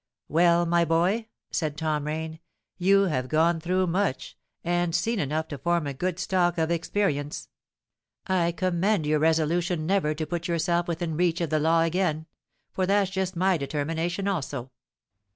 [0.29, 2.39] "Well, my boy," said Tom Rain,
[2.79, 7.49] "you have gone through much, and seen enough to form a good stock of experience.
[8.25, 12.25] I commend your resolution never to put yourself within reach of the law again;
[12.71, 14.71] for that's just my determination also.